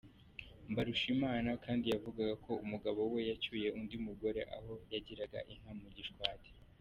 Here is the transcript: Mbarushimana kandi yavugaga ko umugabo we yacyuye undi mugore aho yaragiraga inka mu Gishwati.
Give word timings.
Mbarushimana 0.71 1.51
kandi 1.65 1.85
yavugaga 1.93 2.33
ko 2.45 2.51
umugabo 2.65 3.01
we 3.13 3.19
yacyuye 3.29 3.67
undi 3.79 3.95
mugore 4.05 4.41
aho 4.55 4.73
yaragiraga 4.91 5.39
inka 5.53 5.71
mu 5.81 5.89
Gishwati. 5.97 6.49